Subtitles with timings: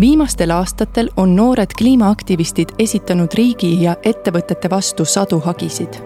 [0.00, 5.98] viimastel aastatel on noored kliimaaktivistid esitanud riigi ja ettevõtete vastu sadu hagisid.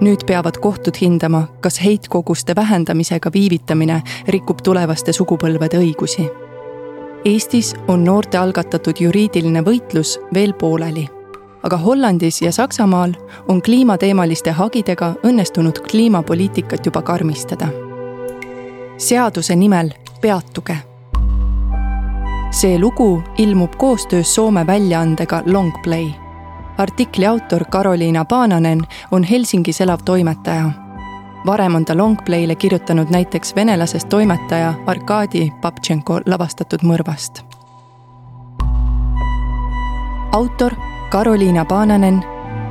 [0.00, 6.30] nüüd peavad kohtud hindama, kas heitkoguste vähendamisega viivitamine rikub tulevaste sugupõlvede õigusi.
[7.24, 11.08] Eestis on noorte algatatud juriidiline võitlus veel pooleli
[11.62, 13.12] aga Hollandis ja Saksamaal
[13.48, 17.68] on kliimateemaliste hagidega õnnestunud kliimapoliitikat juba karmistada.
[18.96, 20.89] seaduse nimel peatuge.
[22.50, 26.10] See lugu ilmub koostöös Soome väljaandega Longplay.
[26.78, 30.70] artikli autor Karoliina Paananen on Helsingis elav toimetaja.
[31.46, 37.44] varem on ta Longplay'le kirjutanud näiteks venelasest toimetaja Arkadi Babtšenko lavastatud mõrvast.
[40.32, 40.74] autor
[41.10, 42.24] Karoliina Paananen,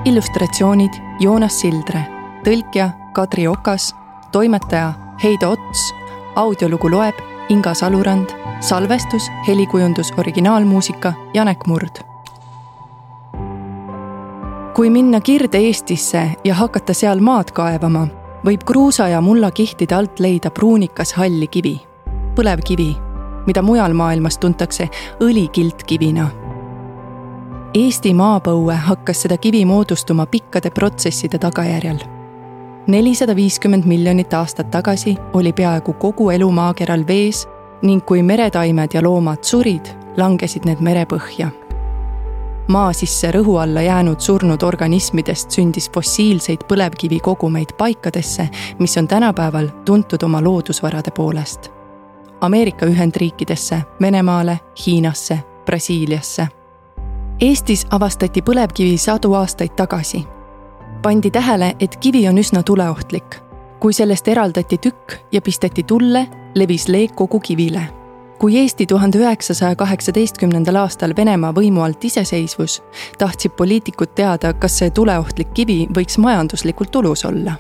[0.05, 2.01] illustratsioonid Joonas Sildre,
[2.43, 3.95] tõlkija Kadri Okas,
[4.31, 5.93] toimetaja Heido Ots,
[6.35, 12.03] audiolugu loeb Inga Salurand, salvestus, helikujundus, originaalmuusika Janek Murd.
[14.75, 18.07] kui minna Kirde-Eestisse ja hakata seal maad kaevama,
[18.45, 21.73] võib kruusa ja mullakihtide alt leida pruunikas halli kivi,
[22.35, 22.95] põlevkivi,
[23.45, 24.87] mida mujal maailmas tuntakse
[25.20, 26.29] õlikiltkivina
[27.73, 31.99] Eesti maapõue hakkas seda kivi moodustuma pikkade protsesside tagajärjel.
[32.90, 37.48] Nelisada viiskümmend miljonit aastat tagasi oli peaaegu kogu elu maakeral vees
[37.82, 39.85] ning kui meretaimed ja loomad surid,
[40.18, 41.49] langesid need merepõhja.
[42.67, 50.23] maa sisse rõhu alla jäänud surnud organismidest sündis fossiilseid põlevkivikogumeid paikadesse, mis on tänapäeval tuntud
[50.23, 51.71] oma loodusvarade poolest.
[52.41, 56.48] Ameerika Ühendriikidesse, Venemaale, Hiinasse, Brasiiliasse
[57.41, 60.26] Eestis avastati põlevkivi sadu aastaid tagasi.
[61.01, 63.35] Pandi tähele, et kivi on üsna tuleohtlik.
[63.79, 67.81] kui sellest eraldati tükk ja pisteti tulle, levis leek kogu kivile.
[68.39, 72.83] kui Eesti tuhande üheksasaja kaheksateistkümnendal aastal Venemaa võimu alt iseseisvus,
[73.17, 77.53] tahtsid poliitikud teada, kas see tuleohtlik kivi võiks majanduslikult tulus olla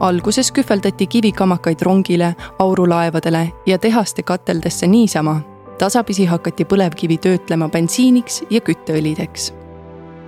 [0.00, 5.40] alguses kühveldati kivikamakaid rongile, aurulaevadele ja tehaste kateldesse niisama,
[5.78, 9.59] tasapisi hakati põlevkivi töötlema bensiiniks ja kütteõlideks.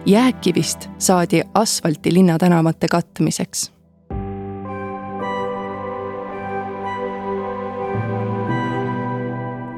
[0.06, 3.72] Jääkivist saadi asfalti linnatänavate katmiseks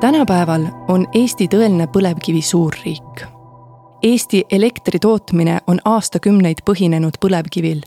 [0.01, 3.25] tänapäeval on Eesti tõeline põlevkivi suurriik.
[4.03, 7.81] Eesti elektri tootmine on aastakümneid põhinenud põlevkivil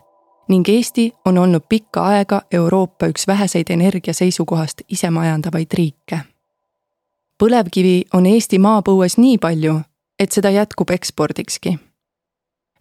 [0.50, 6.19] ning Eesti on olnud pikka aega Euroopa üks väheseid energia seisukohast isemajandavaid riike
[7.40, 9.80] põlevkivi on Eesti maapõues nii palju,
[10.19, 11.78] et seda jätkub ekspordikski.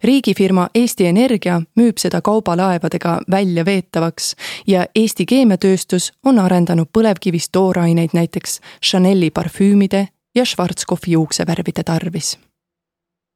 [0.03, 4.35] Riigifirma Eesti Energia müüb seda kaubalaevadega välja veetavaks
[4.67, 12.37] ja Eesti keemiatööstus on arendanud põlevkivist tooraineid näiteks Chanel'i parfüümide ja Schwarzkopfi juuksevärvide tarvis.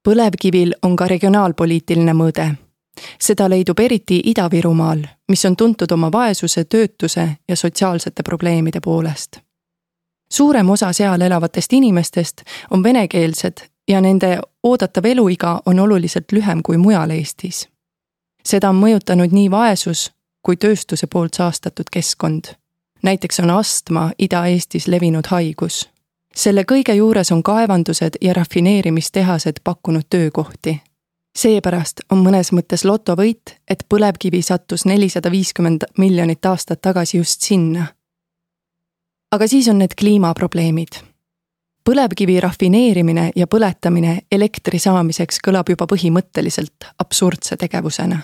[0.08, 2.56] põlevkivil on ka regionaalpoliitiline mõõde
[3.20, 9.40] seda leidub eriti Ida-Virumaal, mis on tuntud oma vaesuse, töötuse ja sotsiaalsete probleemide poolest
[10.32, 16.78] suurem osa seal elavatest inimestest on venekeelsed ja nende oodatav eluiga on oluliselt lühem kui
[16.78, 17.69] mujal Eestis.
[18.46, 20.12] seda on mõjutanud nii vaesus
[20.46, 22.44] kui tööstuse poolt saastatud keskkond.
[23.03, 25.90] näiteks on astma Ida-Eestis levinud haigus.
[26.35, 30.81] selle kõige juures on kaevandused ja rafineerimistehased pakkunud töökohti.
[31.35, 37.88] seepärast on mõnes mõttes lotovõit, et põlevkivi sattus nelisada viiskümmend miljonit aastat tagasi just sinna
[39.31, 41.11] aga siis on need kliimaprobleemid.
[41.84, 48.19] Põlevkivi rafineerimine ja põletamine elektri saamiseks kõlab juba põhimõtteliselt absurdse tegevusena.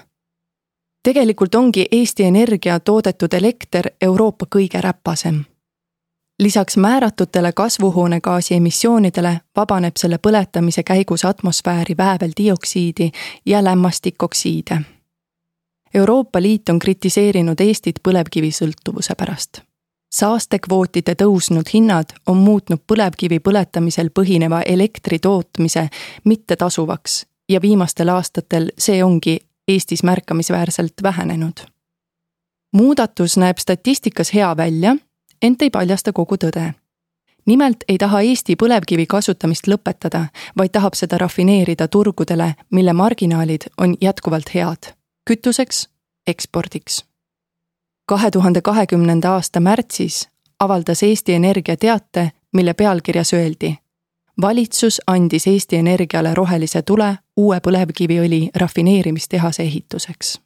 [1.04, 5.44] tegelikult ongi Eesti Energia toodetud elekter Euroopa kõige räpasem.
[6.40, 13.12] lisaks määratutele kasvuhoonegaasi emissioonidele vabaneb selle põletamise käigus atmosfääri vääveldioksiidi
[13.46, 14.82] ja lämmastikoksiide
[15.94, 19.67] Euroopa Liit on kritiseerinud Eestit põlevkivisõltuvuse pärast
[20.12, 25.90] saastekvootide tõusnud hinnad on muutnud põlevkivi põletamisel põhineva elektri tootmise
[26.24, 31.60] mittetasuvaks ja viimastel aastatel see ongi Eestis märkimisväärselt vähenenud.
[32.72, 34.96] muudatus näeb statistikas hea välja,
[35.42, 36.74] ent ei paljasta kogu tõde.
[37.46, 40.26] nimelt ei taha Eesti põlevkivi kasutamist lõpetada,
[40.58, 44.94] vaid tahab seda rafineerida turgudele, mille marginaalid on jätkuvalt head,
[45.30, 45.90] kütuseks,
[46.28, 47.04] ekspordiks
[48.08, 53.78] kahe tuhande kahekümnenda aasta märtsis avaldas Eesti Energia teate, mille pealkirjas öeldi.
[54.42, 60.42] valitsus andis Eesti Energiale rohelise tule uue põlevkiviõli rafineerimistehase ehituseks.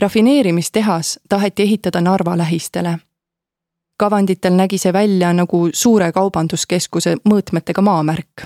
[0.00, 2.98] rafineerimistehas taheti ehitada Narva lähistele.
[3.98, 8.42] kavanditel nägi see välja nagu suure kaubanduskeskuse mõõtmetega maamärk.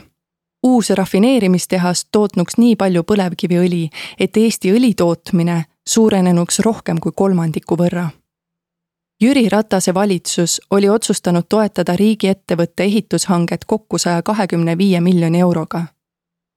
[0.62, 3.88] uus rafineerimistehas tootnuks nii palju põlevkiviõli,
[4.20, 8.10] et Eesti õli tootmine suurenenuks rohkem kui kolmandiku võrra.
[9.20, 15.86] Jüri Ratase valitsus oli otsustanud toetada riigiettevõtte ehitushanget kokku saja kahekümne viie miljoni euroga.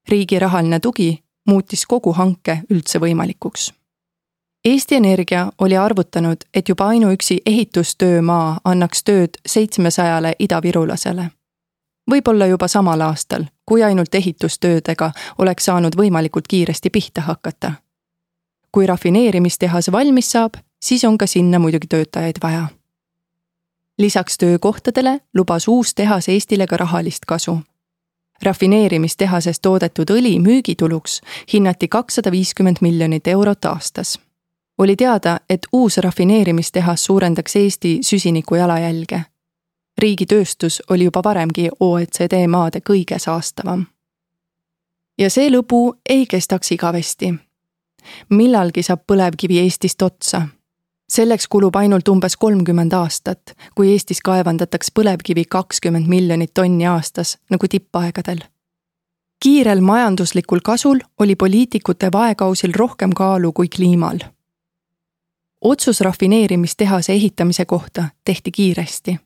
[0.08, 3.72] riigi rahaline tugi muutis kogu hanke üldse võimalikuks
[4.64, 11.30] Eesti Energia oli arvutanud, et juba ainuüksi ehitustöömaa annaks tööd seitsmesajale idavirulasele.
[12.10, 17.72] võib-olla juba samal aastal, kui ainult ehitustöödega oleks saanud võimalikult kiiresti pihta hakata.
[18.72, 22.66] kui rafineerimistehas valmis saab, siis on ka sinna muidugi töötajaid vaja.
[23.98, 27.58] lisaks töökohtadele lubas uus tehas Eestile ka rahalist kasu
[28.42, 31.20] rafineerimistehases toodetud õli müügituluks
[31.52, 34.18] hinnati kakssada viiskümmend miljonit eurot aastas
[34.78, 39.22] oli teada, et uus rafineerimistehas suurendaks Eesti süsiniku jalajälge.
[39.98, 43.86] riigi tööstus oli juba varemgi OECD maade kõige saastavam.
[45.18, 47.34] ja see lõbu ei kestaks igavesti.
[48.30, 50.48] millalgi saab põlevkivi Eestist otsa.
[51.08, 57.68] Selleks kulub ainult umbes kolmkümmend aastat, kui Eestis kaevandataks põlevkivi kakskümmend miljonit tonni aastas nagu
[57.68, 58.44] tippaegadel
[59.44, 64.18] kiirel majanduslikul kasul oli poliitikute vaekausil rohkem kaalu kui kliimal
[65.64, 69.16] otsus rafineerimistehase ehitamise kohta tehti kiiresti.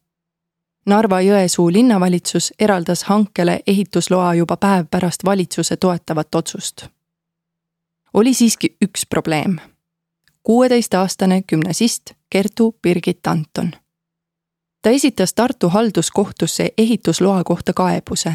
[0.86, 6.86] Narva-Jõesuu linnavalitsus eraldas hankele ehitusloa juba päev pärast valitsuse toetavat otsust.
[8.14, 9.58] oli siiski üks probleem.
[10.42, 13.70] Kuueteistaastane gümnasist Kertu Birgit Anton.
[14.82, 18.34] ta esitas Tartu halduskohtusse ehitusloa kohta kaebuse.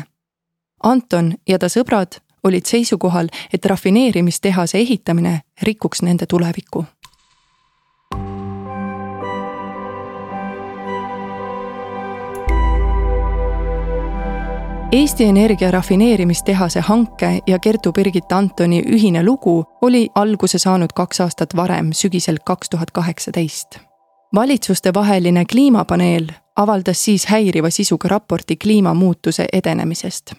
[0.83, 6.85] Anton ja ta sõbrad olid seisukohal, et rafineerimistehase ehitamine rikuks nende tulevikku
[14.93, 21.89] Eesti Energia rafineerimistehase hanke ja Kertu-Birgit Antoni ühine lugu oli alguse saanud kaks aastat varem,
[21.93, 23.79] sügisel kaks tuhat kaheksateist.
[24.35, 30.33] valitsustevaheline kliimapaneel avaldas siis häiriva sisuga raporti kliimamuutuse edenemisest.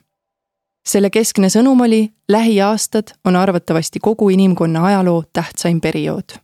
[0.88, 6.44] selle keskne sõnum oli, lähiaastad on arvatavasti kogu inimkonna ajaloo tähtsaim periood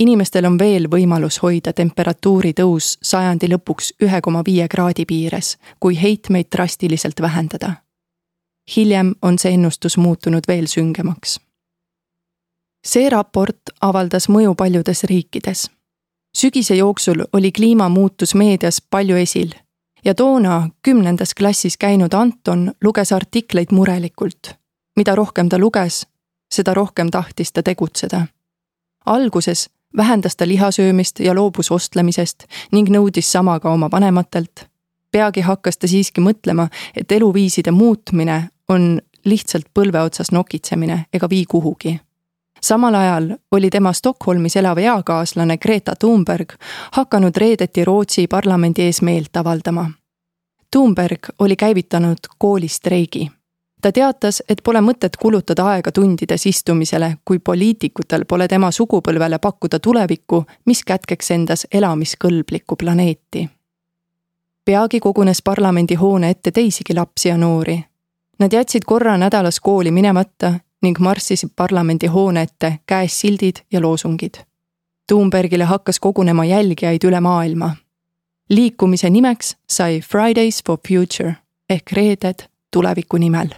[0.00, 6.00] inimestel on veel võimalus hoida temperatuuri tõus sajandi lõpuks ühe koma viie kraadi piires, kui
[6.02, 7.72] heitmeid drastiliselt vähendada.
[8.76, 11.40] hiljem on see ennustus muutunud veel süngemaks.
[12.84, 15.70] see raport avaldas mõju paljudes riikides.
[16.36, 19.52] sügise jooksul oli kliimamuutus meedias palju esil
[20.04, 24.54] ja toona kümnendas klassis käinud Anton luges artikleid murelikult.
[24.96, 26.06] mida rohkem ta luges,
[26.50, 28.26] seda rohkem tahtis ta tegutseda.
[29.06, 34.70] alguses vähendas ta lihasöömist ja loobus ostlemisest ning nõudis sama ka oma vanematelt.
[35.12, 41.44] peagi hakkas ta siiski mõtlema, et eluviiside muutmine on lihtsalt põlve otsas nokitsemine ega vii
[41.46, 42.00] kuhugi.
[42.62, 46.52] samal ajal oli tema Stockholmis elav eakaaslane Greta Thunberg
[46.92, 49.90] hakanud reedeti Rootsi parlamendi ees meelt avaldama.
[50.70, 53.30] Thunberg oli käivitanud koolistreigi
[53.82, 59.78] ta teatas, et pole mõtet kulutada aega tundides istumisele, kui poliitikutel pole tema sugupõlvele pakkuda
[59.78, 63.48] tulevikku, mis kätkeks endas elamiskõlblikku planeeti.
[64.64, 67.84] peagi kogunes parlamendihoone ette teisigi lapsi ja noori.
[68.38, 74.34] Nad jätsid korra nädalas kooli minemata ning marssisid parlamendihoone ette käes sildid ja loosungid.
[75.06, 77.76] Thunbergile hakkas kogunema jälgijaid üle maailma.
[78.48, 81.34] liikumise nimeks sai Fridays for Future
[81.70, 83.48] ehk reeded tuleviku nimel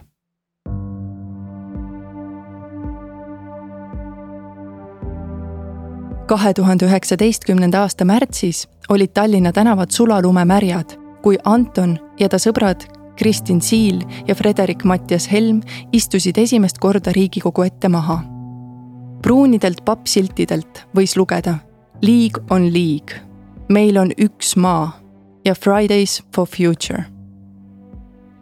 [6.27, 10.91] kahe tuhande üheksateistkümnenda aasta märtsis olid Tallinna tänavad sulalumemärjad,
[11.23, 12.87] kui Anton ja ta sõbrad
[13.17, 15.61] Kristin Siil ja Frederik Mattias Helm
[15.93, 18.23] istusid esimest korda Riigikogu ette maha.
[19.23, 21.59] pruunidelt pappsiltidelt võis lugeda
[22.03, 23.13] Liig on liig,
[23.69, 25.01] meil on üks maa
[25.45, 27.05] ja Fridays for future.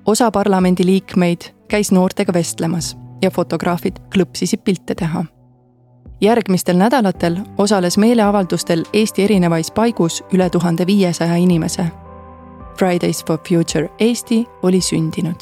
[0.06, 5.24] osa parlamendiliikmeid käis noortega vestlemas ja fotograafid klõpsisid pilte teha
[6.20, 11.86] järgmistel nädalatel osales meeleavaldustel Eesti erinevais paigus üle tuhande viiesaja inimese.
[12.78, 15.40] Fridays for Future Eesti oli sündinud.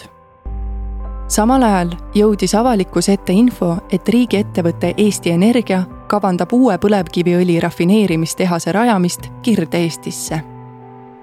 [1.29, 9.29] samal ajal jõudis avalikkuse ette info, et riigiettevõte Eesti Energia kavandab uue põlevkiviõli rafineerimistehase rajamist
[9.43, 10.41] Kirde-Eestisse.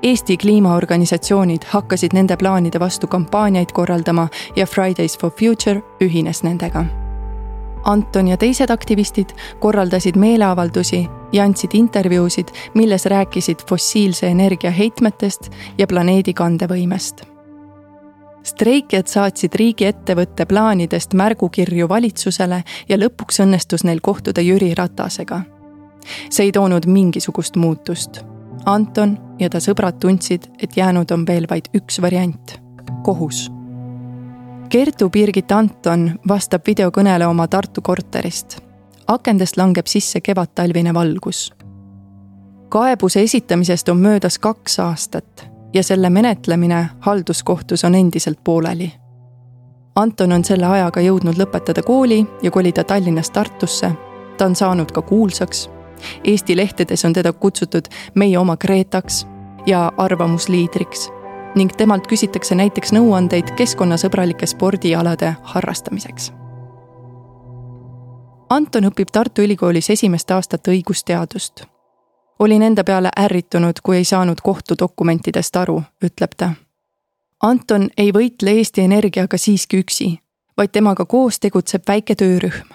[0.04, 6.86] Eesti kliimaorganisatsioonid hakkasid nende plaanide vastu kampaaniaid korraldama ja Fridays for Future ühines nendega
[7.86, 15.88] Anton ja teised aktivistid korraldasid meeleavaldusi ja andsid intervjuusid, milles rääkisid fossiilse energia heitmetest ja
[15.88, 17.22] planeedi kandevõimest.
[18.46, 25.42] streikijad saatsid riigiettevõtte plaanidest märgukirju valitsusele ja lõpuks õnnestus neil kohtuda Jüri Ratasega.
[26.30, 28.24] see ei toonud mingisugust muutust.
[28.66, 32.62] Anton ja ta sõbrad tundsid, et jäänud on veel vaid üks variant,
[33.04, 33.55] kohus
[34.70, 38.58] Kertu Birgit Anton vastab videokõnele oma Tartu korterist.
[39.08, 41.54] akendest langeb sisse kevadtalvine valgus.
[42.70, 48.94] kaebuse esitamisest on möödas kaks aastat ja selle menetlemine halduskohtus on endiselt pooleli.
[49.96, 53.92] Anton on selle ajaga jõudnud lõpetada kooli ja kolida Tallinnast Tartusse.
[54.38, 55.70] ta on saanud ka kuulsaks.
[56.24, 59.28] Eesti lehtedes on teda kutsutud meie oma Gretaks
[59.66, 61.12] ja arvamusliidriks
[61.56, 66.32] ning temalt küsitakse näiteks nõuandeid keskkonnasõbralike spordialade harrastamiseks.
[68.50, 71.66] Anton õpib Tartu Ülikoolis esimest aastat õigusteadust.
[72.40, 76.54] olin enda peale ärritunud, kui ei saanud kohtudokumentidest aru, ütleb ta.
[77.44, 80.20] Anton ei võitle Eesti Energiaga siiski üksi,
[80.58, 82.68] vaid temaga koos tegutseb väike töörühm,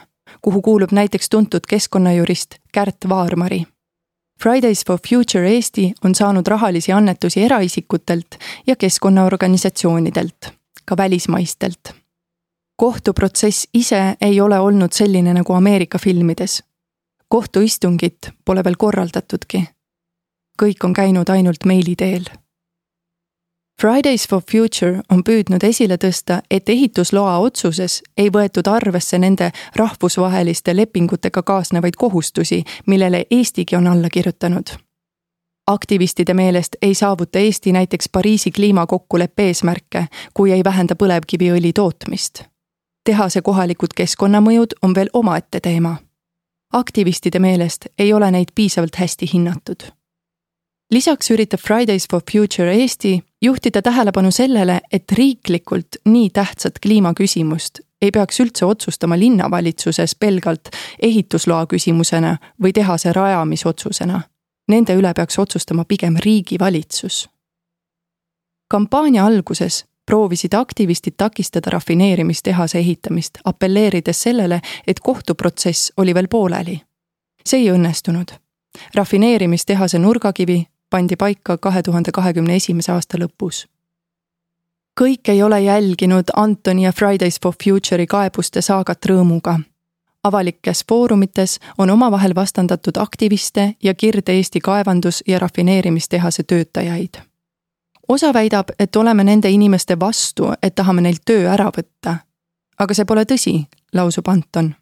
[0.43, 3.67] kuhu kuulub näiteks tuntud keskkonnajurist Kärt Vaarmari
[4.43, 8.27] Fridays for Future Eesti on saanud rahalisi annetusi eraisikutelt
[8.67, 10.49] ja keskkonnaorganisatsioonidelt,
[10.85, 11.95] ka välismaistelt.
[12.77, 16.65] kohtuprotsess ise ei ole olnud selline nagu Ameerika filmides.
[17.29, 19.65] kohtuistungit pole veel korraldatudki.
[20.63, 22.25] kõik on käinud ainult meili teel
[23.81, 29.47] Fridays for Future on püüdnud esile tõsta, et ehitusloa otsuses ei võetud arvesse nende
[29.77, 34.69] rahvusvaheliste lepingutega kaasnevaid kohustusi, millele Eestigi on alla kirjutanud.
[35.67, 42.43] aktivistide meelest ei saavuta Eesti näiteks Pariisi kliimakokkuleppe eesmärke, kui ei vähenda põlevkiviõli tootmist.
[43.05, 45.97] tehase kohalikud keskkonnamõjud on veel omaette teema.
[46.73, 49.83] aktivistide meelest ei ole neid piisavalt hästi hinnatud
[50.91, 58.11] lisaks üritab Fridays for Future Eesti juhtida tähelepanu sellele, et riiklikult nii tähtsat kliimaküsimust ei
[58.11, 60.69] peaks üldse otsustama linnavalitsuses pelgalt
[61.03, 64.21] ehitusloa küsimusena või tehase rajamisotsusena.
[64.69, 67.29] Nende üle peaks otsustama pigem riigivalitsus.
[68.69, 76.81] kampaania alguses proovisid aktivistid takistada rafineerimistehase ehitamist, apelleerides sellele, et kohtuprotsess oli veel pooleli.
[77.47, 78.33] see ei õnnestunud
[78.95, 83.67] rafineerimistehase nurgakivi pandi paika kahe tuhande kahekümne esimese aasta lõpus.
[85.01, 89.61] kõik ei ole jälginud Antoni ja Fridays for Future'i kaebuste saagat rõõmuga.
[90.25, 97.15] avalikes foorumites on omavahel vastandatud aktiviste ja Kirde-Eesti kaevandus- ja rafineerimistehase töötajaid.
[98.09, 102.17] osa väidab, et oleme nende inimeste vastu, et tahame neilt töö ära võtta.
[102.79, 104.75] aga see pole tõsi, lausub Anton.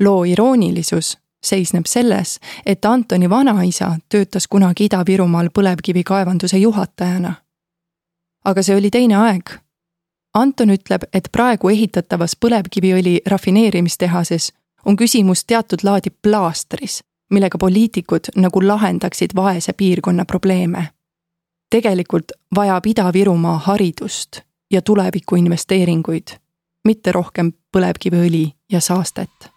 [0.00, 7.34] loo iroonilisus seisneb selles, et Antoni vanaisa töötas kunagi Ida-Virumaal põlevkivikaevanduse juhatajana.
[8.44, 9.50] aga see oli teine aeg.
[10.34, 14.52] Anton ütleb, et praegu ehitatavas põlevkiviõli rafineerimistehases
[14.84, 17.00] on küsimus teatud laadi plaastris,
[17.30, 20.88] millega poliitikud nagu lahendaksid vaese piirkonna probleeme.
[21.70, 24.40] tegelikult vajab Ida-Virumaa haridust
[24.70, 26.28] ja tulevikuinvesteeringuid,
[26.84, 29.55] mitte rohkem põlevkiviõli ja saastet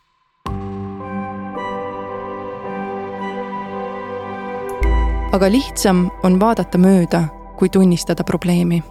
[5.32, 7.24] aga lihtsam on vaadata mööda,
[7.58, 8.84] kui tunnistada probleemi.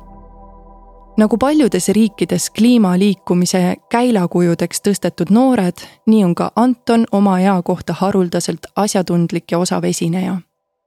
[1.16, 8.66] nagu paljudes riikides kliimaliikumise käilakujudeks tõstetud noored, nii on ka Anton oma ea kohta haruldaselt
[8.76, 10.36] asjatundlik ja osav esineja.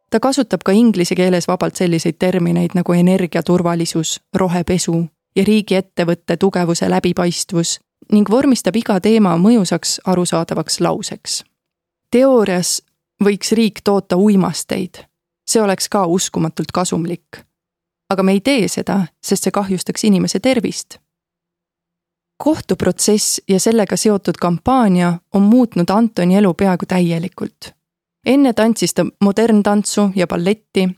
[0.09, 5.05] ta kasutab ka inglise keeles vabalt selliseid termineid nagu energiaturvalisus, rohepesu
[5.35, 7.79] ja riigiettevõtte tugevuse läbipaistvus
[8.11, 11.43] ning vormistab iga teema mõjusaks arusaadavaks lauseks.
[12.11, 12.83] teoorias
[13.23, 15.10] võiks riik toota uimasteid
[15.51, 17.43] see oleks ka uskumatult kasumlik.
[18.09, 20.97] aga me ei tee seda, sest see kahjustaks inimese tervist.
[22.43, 27.73] kohtuprotsess ja sellega seotud kampaania on muutnud Antoni elu peaaegu täielikult.
[28.25, 30.89] enne tantsis ta moderntantsu ja balletti,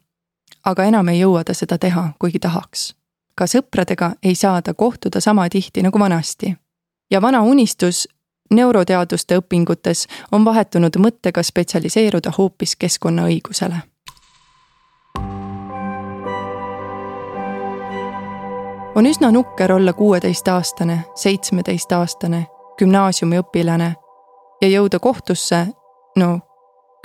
[0.65, 2.95] aga enam ei jõua ta seda teha, kuigi tahaks.
[3.35, 6.55] ka sõpradega ei saa ta kohtuda sama tihti nagu vanasti.
[7.11, 8.07] ja vana unistus
[8.51, 13.92] neuroteaduste õpingutes on vahetunud mõttega spetsialiseeruda hoopis keskkonnaõigusele
[18.95, 22.45] on üsna nukker olla kuueteistaastane, seitsmeteistaastane,
[22.77, 23.95] gümnaasiumiõpilane
[24.61, 25.67] ja jõuda kohtusse,
[26.15, 26.39] no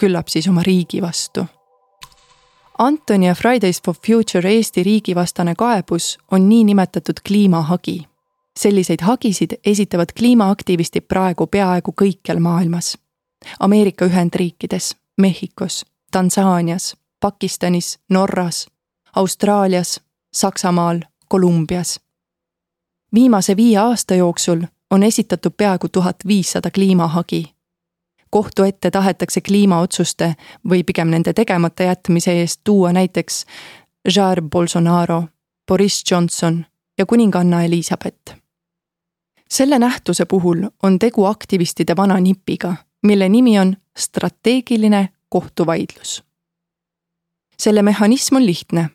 [0.01, 1.47] küllap siis oma riigi vastu.
[2.79, 8.09] Antoni ja Fridays for Future Eesti riigivastane kaebus on niinimetatud kliimahagi.
[8.59, 12.99] selliseid hagisid esitavad kliimaaktivistid praegu peaaegu kõikjal maailmas.
[13.61, 18.69] Ameerika Ühendriikides, Mehhikos, Tansaanias, Pakistanis, Norras,
[19.17, 20.01] Austraalias,
[20.33, 22.01] Saksamaal, Kolumbias.
[23.15, 27.55] viimase viie aasta jooksul on esitatud peaaegu tuhat viissada kliimahagi.
[28.31, 30.35] kohtu ette tahetakse kliimaotsuste
[30.69, 33.45] või pigem nende tegemata jätmise eest tuua näiteks
[34.17, 35.25] Jair Bolsonaro,
[35.69, 36.67] Boris Johnson
[36.99, 38.35] ja kuninganna Elizabeth.
[39.51, 46.25] selle nähtuse puhul on tegu aktivistide vana nipiga, mille nimi on strateegiline kohtuvaidlus.
[47.59, 48.91] selle mehhanism on lihtne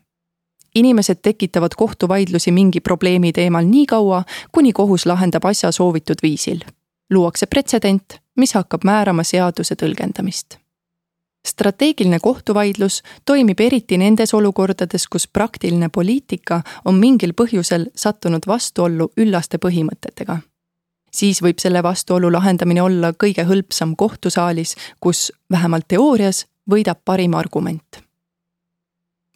[0.76, 6.60] inimesed tekitavad kohtuvaidlusi mingi probleemi teemal nii kaua, kuni kohus lahendab asja soovitud viisil.
[7.10, 10.58] luuakse pretsedent, mis hakkab määrama seaduse tõlgendamist.
[11.48, 19.58] strateegiline kohtuvaidlus toimib eriti nendes olukordades, kus praktiline poliitika on mingil põhjusel sattunud vastuollu üllaste
[19.58, 20.38] põhimõtetega
[21.14, 28.03] siis võib selle vastuolu lahendamine olla kõige hõlpsam kohtusaalis, kus vähemalt teoorias võidab parim argument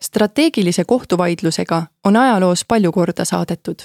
[0.01, 3.75] strateegilise kohtuvaidlusega on ajaloos palju korda saadetud.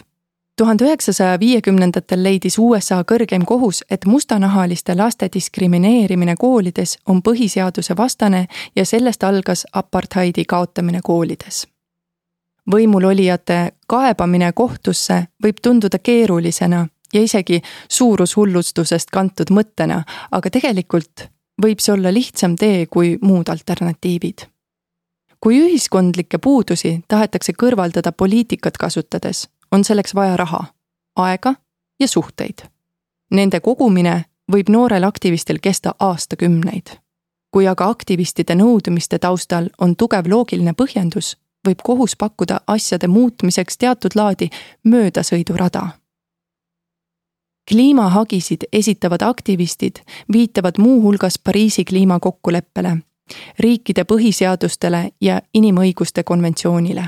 [0.57, 8.47] tuhande üheksasaja viiekümnendatel leidis USA kõrgeim kohus, et mustanahaliste laste diskrimineerimine koolides on põhiseaduse vastane
[8.77, 11.67] ja sellest algas apartheidi kaotamine koolides.
[12.73, 20.03] võimulolijate kaebamine kohtusse võib tunduda keerulisena ja isegi suurushullustusest kantud mõttena,
[20.33, 21.29] aga tegelikult
[21.63, 24.52] võib see olla lihtsam tee kui muud alternatiivid
[25.43, 30.65] kui ühiskondlikke puudusi tahetakse kõrvaldada poliitikat kasutades, on selleks vaja raha,
[31.17, 31.55] aega
[32.01, 32.63] ja suhteid.
[33.31, 36.99] Nende kogumine võib noorel aktivistil kesta aastakümneid.
[37.53, 44.15] kui aga aktivistide nõudmiste taustal on tugev loogiline põhjendus, võib kohus pakkuda asjade muutmiseks teatud
[44.15, 44.49] laadi
[44.85, 45.89] möödasõidurada
[47.71, 49.97] kliimahagisid esitavad aktivistid
[50.33, 52.97] viitavad muuhulgas Pariisi kliimakokkuleppele
[53.59, 57.05] riikide põhiseadustele ja inimõiguste konventsioonile.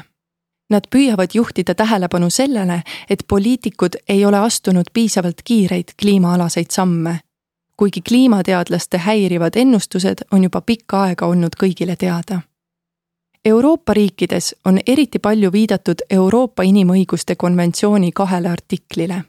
[0.70, 7.20] Nad püüavad juhtida tähelepanu sellele, et poliitikud ei ole astunud piisavalt kiireid kliimaalaseid samme.
[7.76, 12.40] kuigi kliimateadlaste häirivad ennustused on juba pikka aega olnud kõigile teada.
[13.44, 19.24] Euroopa riikides on eriti palju viidatud Euroopa Inimõiguste konventsiooni kahele artiklile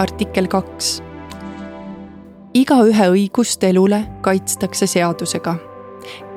[0.00, 1.02] artikkel kaks
[2.54, 5.54] igaühe õigust elule kaitstakse seadusega.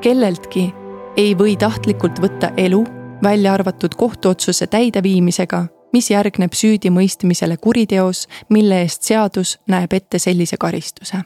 [0.02, 0.74] kelleltki
[1.18, 2.84] ei või tahtlikult võtta elu,
[3.24, 11.18] välja arvatud kohtuotsuse täideviimisega, mis järgneb süüdimõistmisele kuriteos, mille eest seadus näeb ette sellise karistuse.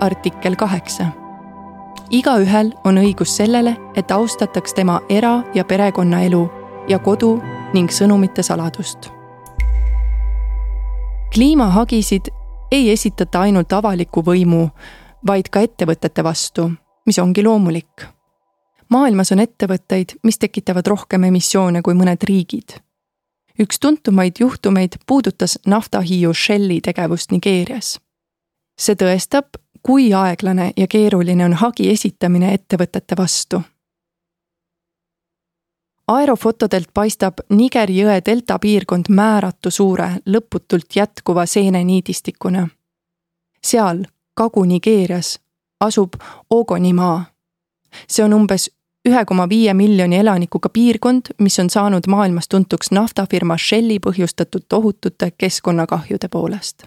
[0.00, 1.06] artikkel kaheksa.
[2.10, 7.40] igaühel on õigus sellele, et austataks tema era- ja perekonnaelu ja kodu
[7.74, 9.10] ning sõnumite saladust.
[11.34, 12.28] kliimahagisid
[12.70, 14.68] ei esitata ainult avaliku võimu,
[15.26, 16.70] vaid ka ettevõtete vastu,
[17.06, 18.06] mis ongi loomulik.
[18.88, 22.80] maailmas on ettevõtteid, mis tekitavad rohkem emissioone kui mõned riigid.
[23.60, 28.00] üks tuntumaid juhtumeid puudutas naftahiiu Shelli tegevust Nigeerias.
[28.78, 29.46] see tõestab,
[29.82, 33.62] kui aeglane ja keeruline on hagi esitamine ettevõtete vastu
[36.08, 42.68] aerofotodelt paistab Nigeri jõe delta piirkond määratu suure, lõputult jätkuva seeneniidistikuna.
[43.66, 44.04] seal,
[44.40, 45.38] Kagu-Nigeerias,
[45.80, 46.14] asub
[46.50, 47.24] Ogonimaa.
[48.08, 48.70] see on umbes
[49.08, 55.30] ühe koma viie miljoni elanikuga piirkond, mis on saanud maailmas tuntuks naftafirma Shelli põhjustatud tohutute
[55.38, 56.84] keskkonnakahjude poolest.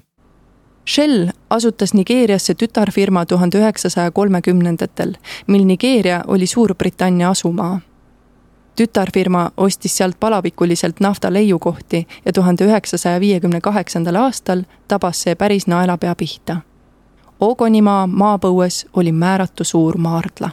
[0.85, 5.13] Shell asutas Nigeeriasse tütarfirma tuhande üheksasaja kolmekümnendatel,
[5.47, 7.79] mil Nigeeria oli Suurbritannia asumaa
[8.79, 15.67] tütarfirma ostis sealt palavikuliselt nafta leiukohti ja tuhande üheksasaja viiekümne kaheksandal aastal tabas see päris
[15.67, 16.57] naelapea pihta.
[17.39, 20.49] Ogonimaa maapõues oli määratu suur maardla.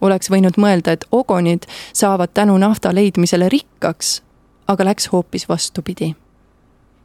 [0.00, 4.22] oleks võinud mõelda, et ogonid saavad tänu nafta leidmisele rikkaks,
[4.68, 6.14] aga läks hoopis vastupidi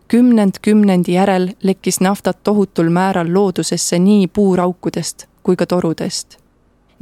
[0.08, 6.43] kümnend kümnendi järel lekkis naftat tohutul määral loodusesse nii puuraukudest kui ka torudest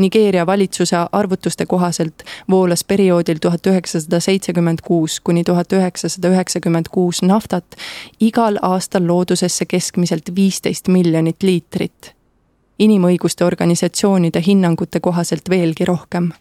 [0.02, 7.22] Nigeeria valitsuse arvutuste kohaselt voolas perioodil tuhat üheksasada seitsekümmend kuus kuni tuhat üheksasada üheksakümmend kuus
[7.22, 7.76] naftat
[8.20, 12.16] igal aastal loodusesse keskmiselt viisteist miljonit liitrit.
[12.80, 16.32] inimõiguste organisatsioonide hinnangute kohaselt veelgi rohkem.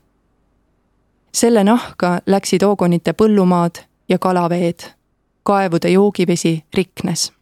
[1.34, 4.80] selle nahka läksid oogonite põllumaad ja kalaveed.
[5.42, 7.32] kaevude joogivesi riknes.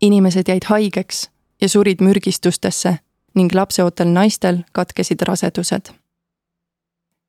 [0.00, 1.30] inimesed jäid haigeks
[1.60, 2.98] ja surid mürgistustesse
[3.34, 5.92] ning lapseootel naistel katkesid rasedused.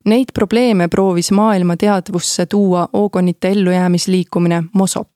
[0.06, 5.12] Neid probleeme proovis maailma teadvusse tuua oogonite ellujäämisliikumine MOSOP,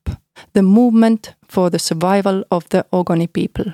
[0.52, 3.72] The Movement for the Survival of the Ogoni People.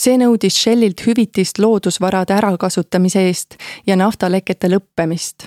[0.00, 3.54] see nõudis Shellilt hüvitist loodusvarade ärakasutamise eest
[3.86, 5.44] ja naftalekete lõppemist.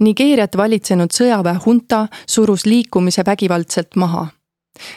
[0.00, 4.26] Nigeeriat valitsenud sõjaväe hunta surus liikumise vägivaldselt maha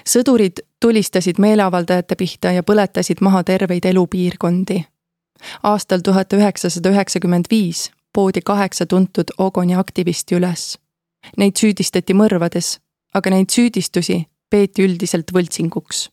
[0.08, 4.84] sõdurid tulistasid meeleavaldajate pihta ja põletasid maha terveid elupiirkondi.
[5.64, 10.78] aastal tuhat üheksasada üheksakümmend viis poodi kaheksa tuntud Ogoni aktivisti üles.
[11.38, 12.80] Neid süüdistati mõrvades,
[13.14, 16.10] aga neid süüdistusi peeti üldiselt võltsinguks.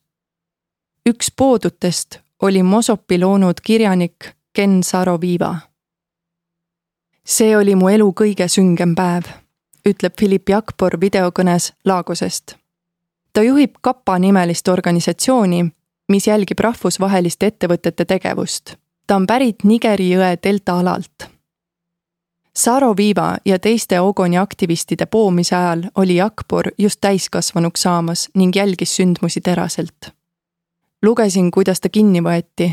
[1.08, 5.56] üks poodutest oli Mosopi loonud kirjanik Ken Saro-Viiva.
[7.24, 9.24] see oli mu elu kõige süngem päev,
[9.88, 12.56] ütleb Philipp Jakpor videokõnes Laagosest
[13.36, 15.66] ta juhib Kapa nimelist organisatsiooni,
[16.08, 18.74] mis jälgib rahvusvaheliste ettevõtete tegevust.
[19.06, 21.26] ta on pärit Nigeri jõe delta alalt.
[22.56, 28.96] Saro Viiva ja teiste Ogoni aktivistide poomise ajal oli Akbor just täiskasvanuks saamas ning jälgis
[28.96, 30.10] sündmusi teraselt.
[31.02, 32.72] lugesin, kuidas ta kinni võeti.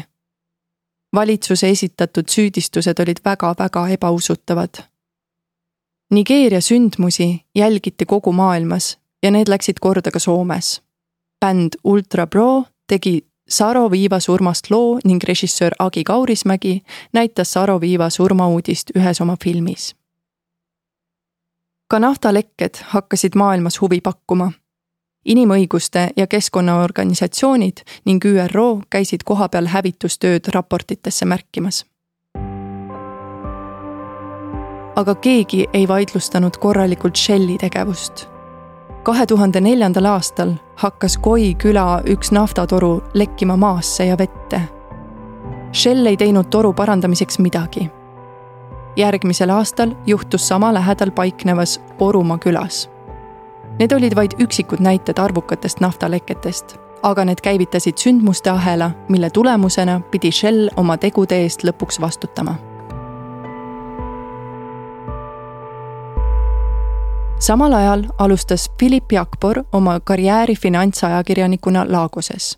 [1.15, 4.83] valitsuse esitatud süüdistused olid väga-väga ebausutavad.
[6.11, 10.81] Nigeeria sündmusi jälgiti kogu maailmas ja need läksid korda ka Soomes.
[11.45, 16.81] bänd Ultra Pro tegi Saro Viiva surmast loo ning režissöör Agi Kaurismägi
[17.13, 19.95] näitas Saro Viiva surmauudist ühes oma filmis.
[21.89, 24.51] ka naftalekked hakkasid maailmas huvi pakkuma.
[25.25, 31.85] inimõiguste ja keskkonnaorganisatsioonid ning ÜRO käisid kohapeal hävitustööd raportitesse märkimas.
[34.95, 38.32] aga keegi ei vaidlustanud korralikult Shelli tegevust
[39.03, 44.61] kahe tuhande neljandal aastal hakkas Koi küla üks naftatoru lekkima maasse ja vette.
[45.71, 47.91] Shell ei teinud toru parandamiseks midagi.
[48.95, 52.89] järgmisel aastal juhtus sama lähedal paiknevas Orumaa külas.
[53.79, 60.31] Need olid vaid üksikud näited arvukatest naftaleketest, aga need käivitasid sündmuste ahela, mille tulemusena pidi
[60.31, 62.55] Shell oma tegude eest lõpuks vastutama
[67.39, 72.57] samal ajal alustas Philip Jakpor oma karjääri finantsajakirjanikuna Lagoses.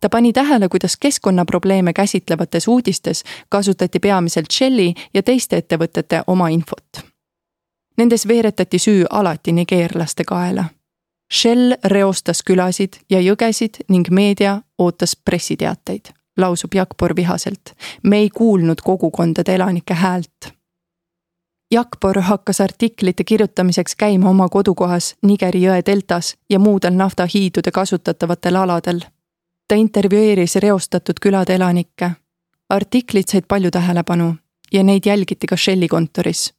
[0.00, 7.14] ta pani tähele, kuidas keskkonnaprobleeme käsitlevates uudistes kasutati peamiselt Shelli ja teiste ettevõtete oma infot.
[7.96, 10.64] Nendes veeretati süü alati nigeerlaste kaela.
[11.32, 17.72] Shell reostas külasid ja jõgesid ning meedia ootas pressiteateid, lausub Jakpor vihaselt.
[18.02, 20.53] me ei kuulnud kogukondade elanike häält
[21.70, 29.00] Jakpor hakkas artiklite kirjutamiseks käima oma kodukohas Nigeri jõe deltas ja muudel naftahiidude kasutatavatel aladel.
[29.68, 32.10] ta intervjueeris reostatud külade elanikke.
[32.70, 34.34] artiklid said palju tähelepanu
[34.72, 36.54] ja neid jälgiti ka Shelli kontoris.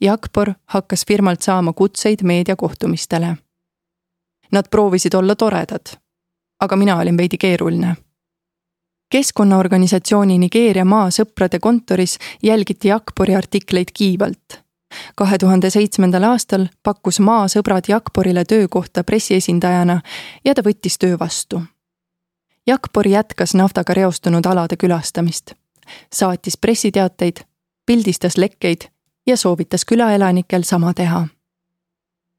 [0.00, 3.36] Jakpor hakkas firmalt saama kutseid meediakohtumistele.
[4.52, 5.86] Nad proovisid olla toredad,
[6.60, 7.96] aga mina olin veidi keeruline
[9.10, 14.60] keskkonnaorganisatsiooni Nigeeria maasõprade kontoris jälgiti Akbori artikleid kiivalt.
[15.16, 20.00] kahe tuhande seitsmendal aastal pakkus maasõbrad Jakporile töökohta pressiesindajana
[20.44, 21.62] ja ta võttis töö vastu.
[22.66, 25.54] Jakpor jätkas naftaga reostunud alade külastamist,
[26.12, 27.36] saatis pressiteateid,
[27.86, 28.90] pildistas lekkeid
[29.26, 31.26] ja soovitas külaelanikel sama teha.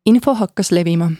[0.05, 1.11] info hakkas levima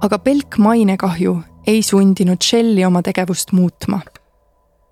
[0.00, 4.00] aga pelk mainekahju ei sundinud Shelli oma tegevust muutma.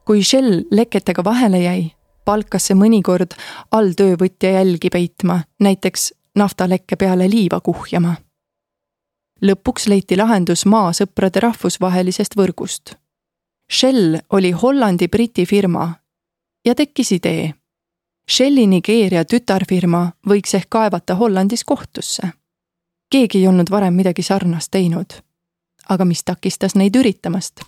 [0.05, 1.93] kui Shell leketega vahele jäi,
[2.25, 3.35] palkas see mõnikord
[3.71, 8.15] alltöövõtja jälgi peitma, näiteks naftalekke peale liiva kuhjama.
[9.43, 12.97] lõpuks leiti lahendus maasõprade rahvusvahelisest võrgust.
[13.73, 15.95] Shell oli Hollandi-Briti firma
[16.65, 17.55] ja tekkis idee.
[18.31, 22.33] Shelli Nigeeria tütarfirma võiks ehk kaevata Hollandis kohtusse
[23.11, 25.07] keegi ei olnud varem midagi sarnast teinud.
[25.89, 27.61] aga mis takistas neid üritamast?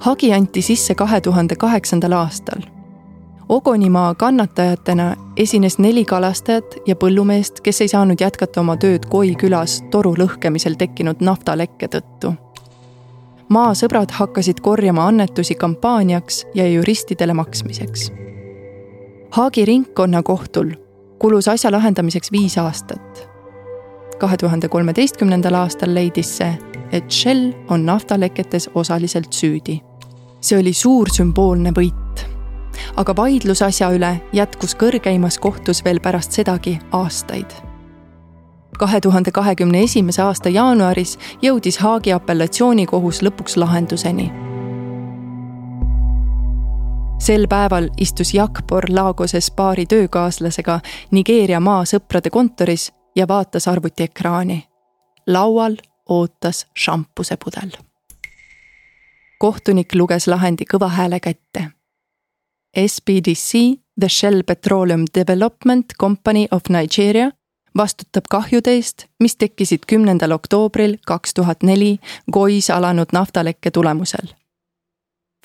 [0.00, 2.62] hagi anti sisse kahe tuhande kaheksandal aastal.
[3.48, 9.82] Ogonimaa kannatajatena esines neli kalastajat ja põllumeest, kes ei saanud jätkata oma tööd Koi külas
[9.90, 12.34] toru lõhkemisel tekkinud naftalekke tõttu
[13.48, 18.10] maasõbrad hakkasid korjama annetusi kampaaniaks ja juristidele maksmiseks
[19.30, 20.70] Haagi ringkonnakohtul
[21.18, 23.28] kulus asja lahendamiseks viis aastat.
[24.18, 26.58] kahe tuhande kolmeteistkümnendal aastal leidis see,
[26.92, 29.82] et Shell on naftaleketes osaliselt süüdi.
[30.40, 32.26] see oli suur sümboolne võit.
[32.96, 37.68] aga vaidlus asja üle jätkus kõrgeimas kohtus veel pärast sedagi aastaid
[38.78, 44.32] kahe tuhande kahekümne esimese aasta jaanuaris jõudis Haagi apellatsioonikohus lõpuks lahenduseni.
[47.18, 54.64] Sel päeval istus Jakpor Lagoses paari töökaaslasega Nigeeria maasõprade kontoris ja vaatas arvutiekraani.
[55.26, 55.76] laual
[56.08, 57.70] ootas šampusepudel.
[59.38, 61.64] kohtunik luges lahendi kõva häälega ette.
[62.86, 67.30] SBDC, The Shell Petroleum Development Company of Nigeria
[67.76, 71.98] vastutab kahjude eest, mis tekkisid kümnendal oktoobril kaks tuhat neli
[72.32, 74.26] Gois alanud naftalekke tulemusel.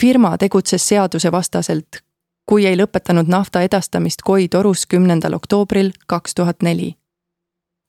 [0.02, 1.88] Firma tegutses seadusevastaselt,
[2.46, 6.96] kui ei lõpetanud nafta edastamist Goi torus kümnendal oktoobril kaks tuhat neli.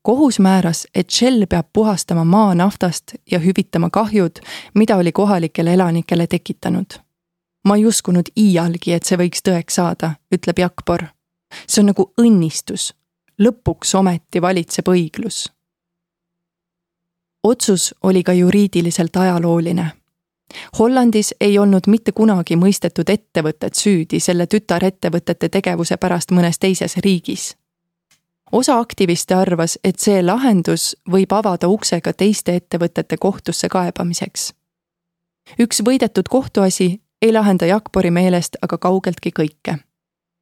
[0.03, 4.41] kohus määras, et Shell peab puhastama maa naftast ja hüvitama kahjud,
[4.75, 6.87] mida oli kohalikele elanikele tekitanud.
[7.65, 11.05] ma ei uskunud iialgi, et see võiks tõeks saada, ütleb Jakpor.
[11.67, 12.95] see on nagu õnnistus
[13.41, 15.53] lõpuks ometi valitseb õiglus.
[17.43, 19.93] otsus oli ka juriidiliselt ajalooline.
[20.79, 27.57] Hollandis ei olnud mitte kunagi mõistetud ettevõtet süüdi selle tütarettevõtete tegevuse pärast mõnes teises riigis.
[28.53, 34.53] osa aktiviste arvas, et see lahendus võib avada ukse ka teiste ettevõtete kohtusse kaebamiseks.
[35.59, 39.79] üks võidetud kohtuasi ei lahenda Jakpori meelest aga kaugeltki kõike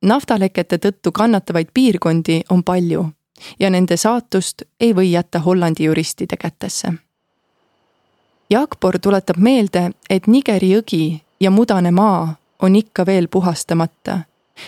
[0.03, 3.07] naftalekete tõttu kannatavaid piirkondi on palju
[3.61, 6.93] ja nende saatust ei või jätta Hollandi juristide kätesse.
[8.53, 14.19] Jakpor tuletab meelde, et Nigeri jõgi ja Mudane maa on ikka veel puhastamata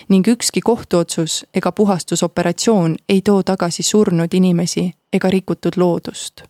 [0.08, 6.42] ning ükski kohtuotsus ega puhastusoperatsioon ei too tagasi surnud inimesi ega rikutud loodust.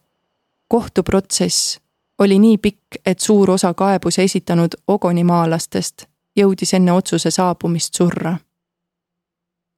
[0.69, 1.81] kohtuprotsess
[2.19, 8.37] oli nii pikk, et suur osa kaebuse esitanud ogonimaalastest jõudis enne otsuse saabumist surra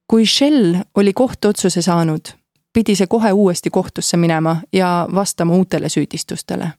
[0.07, 2.21] kui Shell oli kohtuotsuse saanud,
[2.73, 6.69] pidi see kohe uuesti kohtusse minema ja vastama uutele süüdistustele.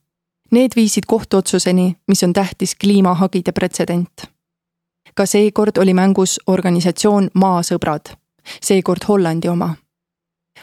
[0.50, 4.26] Need viisid kohtuotsuseni, mis on tähtis kliimahagide pretsedent.
[5.14, 8.14] ka seekord oli mängus organisatsioon Maasõbrad,
[8.62, 9.74] seekord Hollandi oma.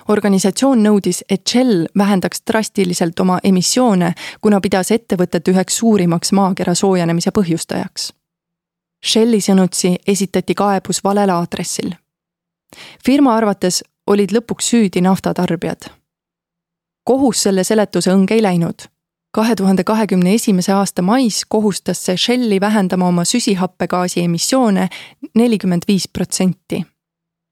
[0.08, 7.32] organisatsioon nõudis, et Shell vähendaks drastiliselt oma emissioone, kuna pidas ettevõtet üheks suurimaks maakera soojenemise
[7.32, 8.13] põhjustajaks.
[9.06, 11.95] Shelli sõnutsi esitati kaebus valel aadressil
[13.06, 15.89] firma arvates olid lõpuks süüdi naftatarbijad.
[17.04, 18.88] kohus selle seletuse õnge ei läinud.
[19.36, 24.89] Kahe tuhande kahekümne esimese aasta mais kohustas see Shelli vähendama oma süsihappegaasi emissioone
[25.36, 26.86] nelikümmend viis protsenti.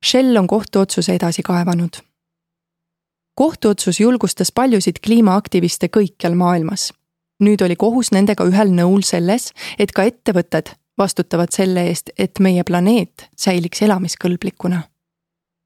[0.06, 1.94] Shell on kohtuotsuse edasi kaevanud.
[3.36, 6.94] kohtuotsus julgustas paljusid kliimaaktiviste kõikjal maailmas.
[7.44, 12.64] nüüd oli kohus nendega ühel nõul selles, et ka ettevõtted vastutavad selle eest, et meie
[12.64, 14.82] planeet säiliks elamiskõlblikuna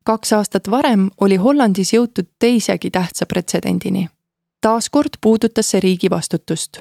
[0.04, 4.08] kaks aastat varem oli Hollandis jõutud teisegi tähtsa pretsedendini.
[4.62, 6.80] Taaskord puudutas see riigi vastutust.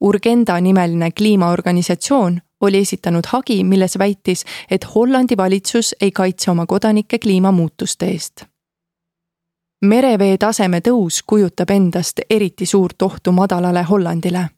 [0.00, 7.18] Urgenda nimeline kliimaorganisatsioon oli esitanud hagi, milles väitis, et Hollandi valitsus ei kaitse oma kodanikke
[7.18, 8.44] kliimamuutuste eest.
[9.82, 14.48] merevee taseme tõus kujutab endast eriti suurt ohtu madalale Hollandile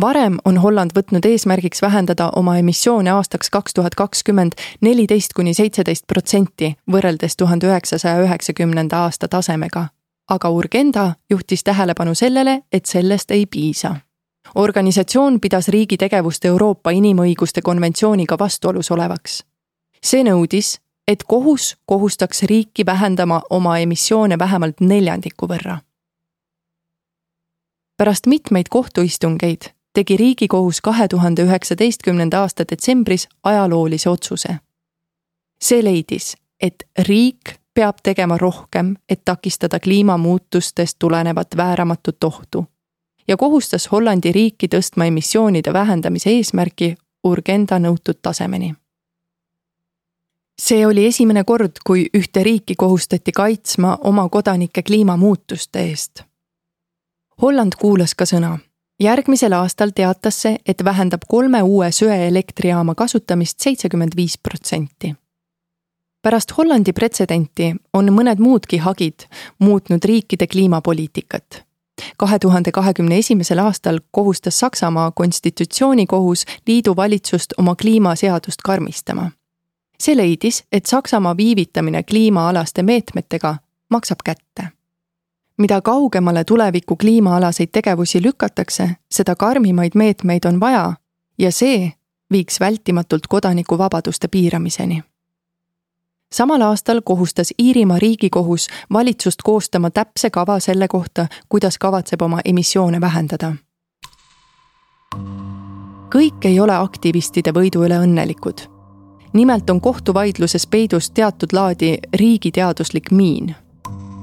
[0.00, 6.06] varem on Holland võtnud eesmärgiks vähendada oma emissioone aastaks kaks tuhat kakskümmend neliteist kuni seitseteist
[6.06, 9.86] protsenti võrreldes tuhande üheksasaja üheksakümnenda aasta tasemega.
[10.30, 13.96] Aga Urgenda juhtis tähelepanu sellele, et sellest ei piisa.
[14.54, 19.44] organisatsioon pidas riigi tegevust Euroopa Inimõiguste konventsiooniga vastuolus olevaks.
[20.02, 25.78] see nõudis, et kohus kohustaks riiki vähendama oma emissioone vähemalt neljandiku võrra
[28.00, 29.62] pärast mitmeid kohtuistungeid
[29.92, 34.56] tegi Riigikohus kahe tuhande üheksateistkümnenda aasta detsembris ajaloolise otsuse.
[35.64, 42.64] see leidis, et riik peab tegema rohkem, et takistada kliimamuutustest tulenevat vääramatut ohtu
[43.28, 48.74] ja kohustas Hollandi riiki tõstma emissioonide vähendamise eesmärki Urgenda nõutud tasemeni.
[50.60, 56.22] see oli esimene kord, kui ühte riiki kohustati kaitsma oma kodanike kliimamuutuste eest.
[57.42, 58.58] Holland kuulas ka sõna
[59.00, 65.14] järgmisel aastal teatas see, et vähendab kolme uue söeelektrijaama kasutamist seitsekümmend viis protsenti.
[66.22, 69.26] Pärast Hollandi pretsedenti on mõned muudki hagid
[69.58, 71.64] muutnud riikide kliimapoliitikat.
[72.16, 79.30] kahe tuhande kahekümne esimesel aastal kohustas Saksamaa konstitutsioonikohus liidu valitsust oma kliimaseadust karmistama.
[80.00, 83.56] see leidis, et Saksamaa viivitamine kliimaalaste meetmetega
[83.90, 84.80] maksab kätte
[85.60, 90.92] mida kaugemale tuleviku kliimaalaseid tegevusi lükatakse, seda karmimaid meetmeid on vaja
[91.38, 91.92] ja see
[92.32, 95.02] viiks vältimatult kodanikuvabaduste piiramiseni.
[96.32, 103.00] Samal aastal kohustas Iirimaa riigikohus valitsust koostama täpse kava selle kohta, kuidas kavatseb oma emissioone
[103.00, 103.52] vähendada.
[106.14, 108.60] kõik ei ole aktivistide võidu üle õnnelikud.
[109.32, 113.54] nimelt on kohtuvaidluses peidus teatud laadi riigiteaduslik miin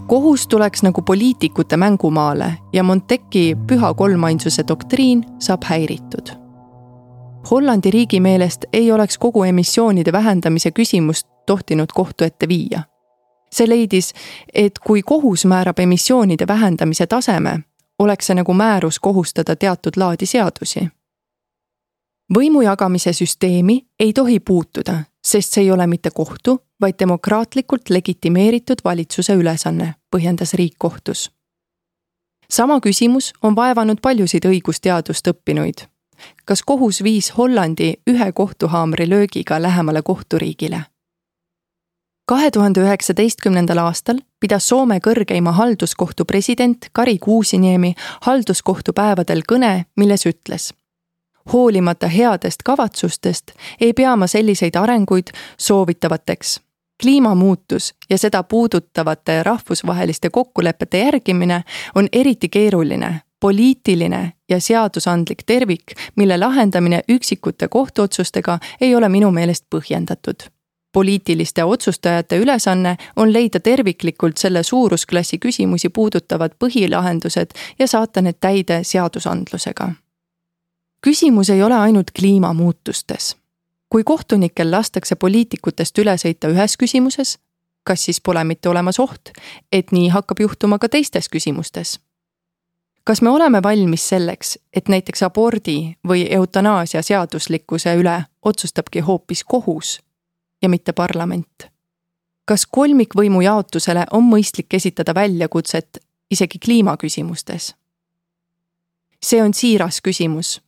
[0.08, 6.28] kohus tuleks nagu poliitikute mängumaale ja Montecchi püha kolmainsuse doktriin saab häiritud.
[7.52, 12.84] Hollandi riigi meelest ei oleks kogu emissioonide vähendamise küsimust tohtinud kohtu ette viia.
[13.52, 14.14] see leidis,
[14.54, 17.60] et kui kohus määrab emissioonide vähendamise taseme,
[18.00, 20.88] oleks see nagu määrus kohustada teatud laadi seadusi.
[22.36, 28.84] võimu jagamise süsteemi ei tohi puutuda, sest see ei ole mitte kohtu, vaid demokraatlikult legitimeeritud
[28.84, 31.32] valitsuse ülesanne, põhjendas riik kohtus.
[32.50, 35.88] sama küsimus on vaevanud paljusid õigusteadust õppinuid.
[36.46, 40.84] kas kohus viis Hollandi ühe kohtuhaamri löögiga lähemale kohturiigile?
[42.28, 50.26] Kahe tuhande üheksateistkümnendal aastal pidas Soome kõrgeima halduskohtu president Kari Kuusiniemi halduskohtu päevadel kõne, milles
[50.26, 50.74] ütles
[51.54, 56.60] hoolimata headest kavatsustest ei pea ma selliseid arenguid soovitavateks
[57.02, 61.64] kliimamuutus ja seda puudutavate rahvusvaheliste kokkulepete järgimine
[61.96, 65.84] on eriti keeruline, poliitiline ja seadusandlik tervik,
[66.16, 70.57] mille lahendamine üksikute kohtuotsustega ei ole minu meelest põhjendatud.
[70.92, 78.84] Poliitiliste otsustajate ülesanne on leida terviklikult selle suurusklassi küsimusi puudutavad põhilahendused ja saata need täide
[78.84, 79.92] seadusandlusega.
[81.02, 83.36] küsimus ei ole ainult kliimamuutustes
[83.90, 87.38] kui kohtunikel lastakse poliitikutest üle sõita ühes küsimuses,
[87.84, 89.32] kas siis pole mitte olemas oht,
[89.72, 92.00] et nii hakkab juhtuma ka teistes küsimustes?
[93.08, 99.94] kas me oleme valmis selleks, et näiteks abordi või eutanaasia seaduslikkuse üle otsustabki hoopis kohus
[100.62, 101.70] ja mitte parlament?
[102.46, 105.98] kas kolmikvõimu jaotusele on mõistlik esitada väljakutset
[106.32, 107.76] isegi kliimaküsimustes?
[109.24, 110.62] see on siiras küsimus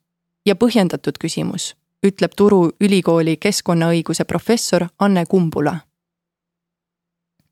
[0.45, 1.73] ja põhjendatud küsimus
[2.03, 5.75] ütleb Turu Ülikooli keskkonnaõiguse professor Anne Kumbula.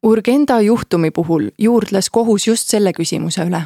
[0.03, 3.61] Urgenda juhtumi puhul juurdles kohus just selle küsimuse üle.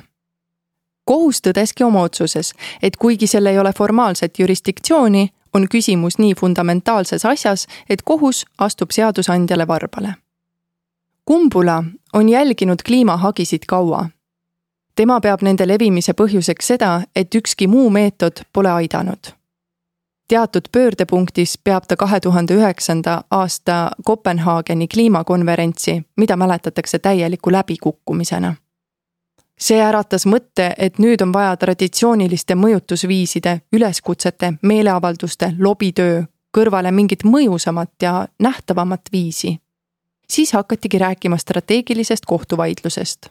[1.06, 7.26] kohus tõdeski oma otsuses, et kuigi sel ei ole formaalset jurisdiktsiooni, on küsimus nii fundamentaalses
[7.26, 10.16] asjas, et kohus astub seadusandjale varbale.
[11.26, 11.84] Kumbula
[12.14, 14.10] on jälginud kliimahagisid kaua.
[14.96, 19.42] tema peab nende levimise põhjuseks seda, et ükski muu meetod pole aidanud
[20.32, 28.56] teatud pöördepunktis peab ta kahe tuhande üheksanda aasta Kopenhaageni kliimakonverentsi, mida mäletatakse täieliku läbikukkumisena.
[29.62, 36.24] See äratas mõtte, et nüüd on vaja traditsiooniliste mõjutusviiside, üleskutsete, meeleavalduste, lobitöö
[36.58, 39.60] kõrvale mingit mõjusamat ja nähtavamat viisi.
[40.30, 43.30] siis hakatigi rääkima strateegilisest kohtuvaidlusest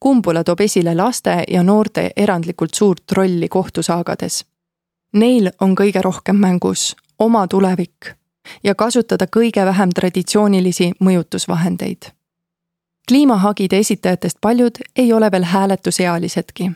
[0.00, 4.44] Kumbula toob esile laste ja noorte erandlikult suurt rolli kohtusaagades
[5.12, 8.12] Neil on kõige rohkem mängus oma tulevik
[8.64, 12.12] ja kasutada kõige vähem traditsioonilisi mõjutusvahendeid.
[13.08, 16.70] Kliimahagide esitajatest paljud ei ole veel hääletusealisedki.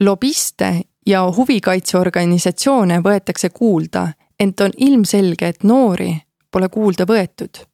[0.00, 4.08] lobiste ja huvikaitseorganisatsioone võetakse kuulda,
[4.40, 6.16] ent on ilmselge, et noori
[6.50, 7.66] pole kuulda võetud.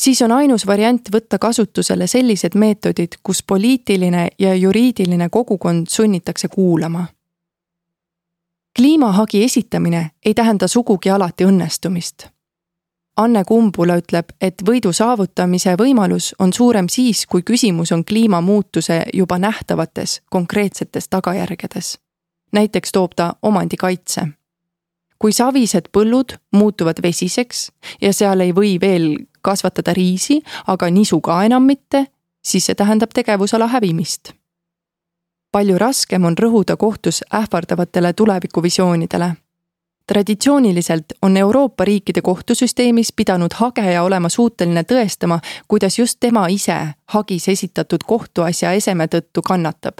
[0.00, 7.06] siis on ainus variant võtta kasutusele sellised meetodid, kus poliitiline ja juriidiline kogukond sunnitakse kuulama
[8.76, 12.26] kliimahagi esitamine ei tähenda sugugi alati õnnestumist.
[13.16, 19.38] Anne Kumbula ütleb, et võidu saavutamise võimalus on suurem siis, kui küsimus on kliimamuutuse juba
[19.38, 21.98] nähtavates konkreetsetes tagajärgedes.
[22.52, 24.28] näiteks toob ta omandikaitse.
[25.18, 31.44] kui savised põllud muutuvad vesiseks ja seal ei või veel kasvatada riisi, aga nisu ka
[31.44, 32.06] enam mitte,
[32.44, 34.32] siis see tähendab tegevusala hävimist
[35.56, 39.30] palju raskem on rõhuda kohtus ähvardavatele tulevikuvisioonidele.
[40.06, 45.38] Traditsiooniliselt on Euroopa riikide kohtusüsteemis pidanud hageja olema suuteline tõestama,
[45.68, 49.98] kuidas just tema ise hagis esitatud kohtuasja eseme tõttu kannatab.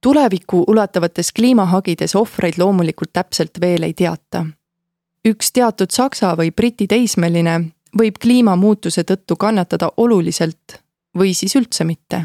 [0.00, 4.46] tulevikku ulatavates kliimahagides ohvreid loomulikult täpselt veel ei teata.
[5.28, 7.60] üks teatud Saksa või Briti teismeline
[7.98, 10.82] võib kliimamuutuse tõttu kannatada oluliselt
[11.18, 12.24] või siis üldse mitte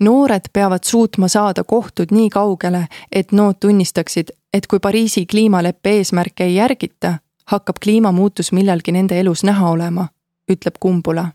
[0.00, 6.44] noored peavad suutma saada kohtud nii kaugele, et nood tunnistaksid, et kui Pariisi kliimaleppe eesmärke
[6.44, 10.08] ei järgita, hakkab kliimamuutus millalgi nende elus näha olema,
[10.52, 11.28] ütleb Kumbula.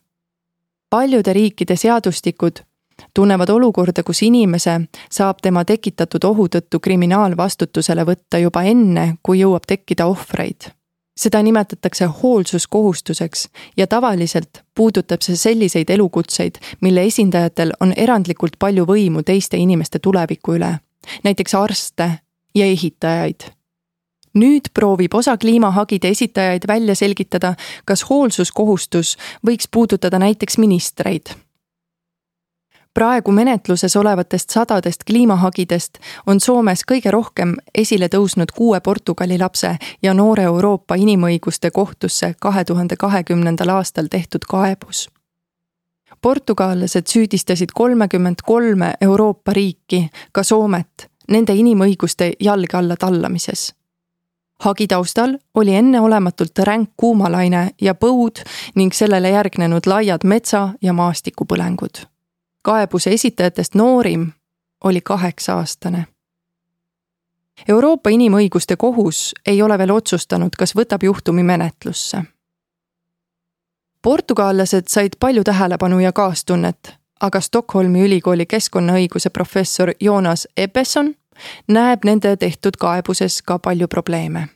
[0.89, 2.59] paljude riikide seadustikud
[3.13, 4.81] tunnevad olukorda, kus inimese
[5.11, 10.78] saab tema tekitatud ohu tõttu kriminaalvastutusele võtta juba enne, kui jõuab tekkida ohvreid.
[11.19, 19.23] Seda nimetatakse hoolsuskohustuseks ja tavaliselt puudutab see selliseid elukutseid, mille esindajatel on erandlikult palju võimu
[19.27, 20.77] teiste inimeste tuleviku üle,
[21.23, 22.11] näiteks arste
[22.55, 23.51] ja ehitajaid.
[24.39, 27.55] nüüd proovib osa kliimahagide esitajaid välja selgitada,
[27.85, 29.17] kas hoolsuskohustus
[29.47, 31.35] võiks puudutada näiteks ministreid
[32.99, 35.97] praegu menetluses olevatest sadadest kliimahagidest
[36.27, 39.69] on Soomes kõige rohkem esile tõusnud kuue Portugali lapse
[40.03, 45.07] ja noore Euroopa Inimõiguste Kohtusse kahe tuhande kahekümnendal aastal tehtud kaebus.
[46.21, 53.73] portugallased süüdistasid kolmekümmend kolme Euroopa riiki, ka Soomet, nende inimõiguste jalge alla tallamises
[54.63, 58.43] hagi taustal oli enneolematult ränk kuumalaine ja põud
[58.75, 62.09] ning sellele järgnenud laiad metsa- ja maastikupõlengud
[62.61, 64.31] kaebuse esitajatest noorim
[64.83, 66.05] oli kaheksa-aastane.
[67.67, 72.23] Euroopa Inimõiguste Kohus ei ole veel otsustanud, kas võtab juhtumi menetlusse.
[74.01, 81.15] portugallased said palju tähelepanu ja kaastunnet, aga Stockholmi ülikooli keskkonnaõiguse professor Jonas Ebbesson
[81.67, 84.47] näeb nende tehtud kaebuses ka palju probleeme.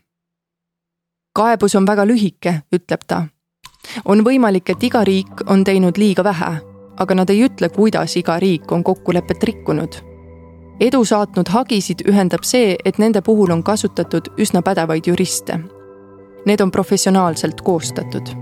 [1.33, 3.27] kaebus on väga lühike, ütleb ta.
[4.05, 8.39] on võimalik, et iga riik on teinud liiga vähe aga nad ei ütle, kuidas iga
[8.39, 9.95] riik on kokkulepet rikkunud.
[10.79, 15.59] edu saatnud hagisid ühendab see, et nende puhul on kasutatud üsna pädevaid juriste.
[16.45, 18.33] Need on professionaalselt koostatud.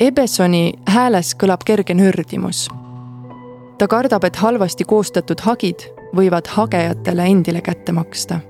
[0.00, 2.68] Ebessoni hääles kõlab kerge nördimus.
[3.78, 8.40] ta kardab, et halvasti koostatud hagid võivad hagejatele endile kätte maksta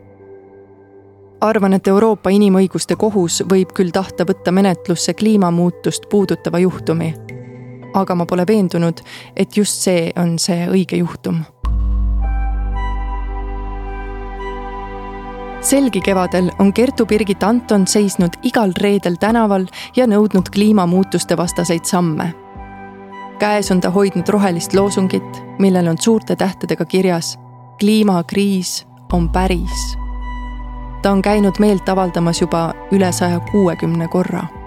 [1.40, 7.14] arvan, et Euroopa Inimõiguste Kohus võib küll tahta võtta menetlusse kliimamuutust puudutava juhtumi
[7.94, 9.00] aga ma pole veendunud,
[9.36, 11.44] et just see on see õige juhtum.
[15.64, 19.64] selgi kevadel on Kertu-Birgit Anton seisnud igal reedel tänaval
[19.96, 22.34] ja nõudnud kliimamuutuste vastaseid samme.
[23.38, 27.38] käes on ta hoidnud rohelist loosungit, millel on suurte tähtedega kirjas
[27.78, 29.96] kliimakriis on päris.
[31.02, 34.63] ta on käinud meelt avaldamas juba üle saja kuuekümne korra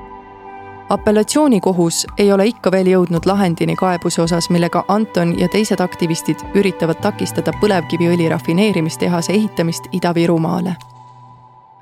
[0.90, 7.02] apellatsioonikohus ei ole ikka veel jõudnud lahendini kaebuse osas, millega Anton ja teised aktivistid üritavad
[7.04, 10.76] takistada põlevkiviõli rafineerimistehase ehitamist Ida-Virumaale.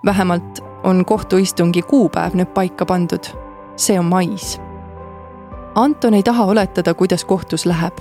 [0.06, 3.26] vähemalt on kohtuistungi kuupäev nüüd paika pandud.
[3.76, 4.62] see on mais.
[5.76, 7.97] Anton ei taha oletada, kuidas kohtus läheb.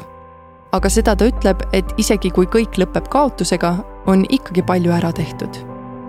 [0.73, 3.77] aga seda ta ütleb, et isegi kui kõik lõpeb kaotusega,
[4.07, 5.57] on ikkagi palju ära tehtud.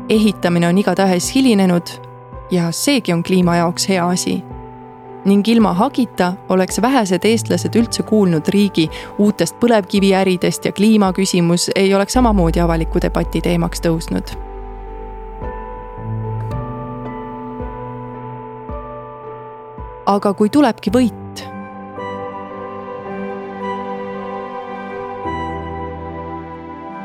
[0.10, 1.90] ehitamine on igatahes hilinenud
[2.52, 4.44] ja seegi on kliima jaoks hea asi
[5.26, 12.14] ning ilma hagita oleks vähesed eestlased üldse kuulnud riigi uutest põlevkiviäridest ja kliimaküsimus ei oleks
[12.14, 14.36] samamoodi avaliku debati teemaks tõusnud.
[20.06, 21.42] aga kui tulebki võit,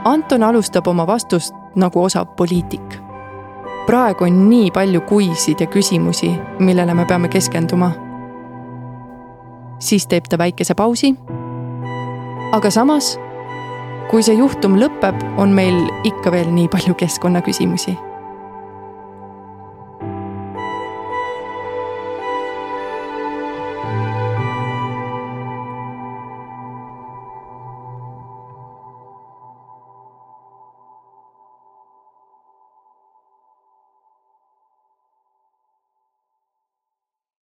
[0.04, 3.00] Anton alustab oma vastust nagu osav poliitik.
[3.86, 8.09] praegu on nii palju kuisid ja küsimusi, millele me peame keskenduma
[9.80, 11.14] siis teeb ta väikese pausi.
[12.52, 13.16] aga samas,
[14.10, 18.09] kui see juhtum lõpeb, on meil ikka veel nii palju keskkonnaküsimusi